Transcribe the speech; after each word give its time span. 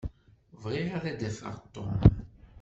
Bɣiɣ 0.63 0.89
ad 1.09 1.15
d-afeɣ 1.19 1.55
Tom. 1.73 1.93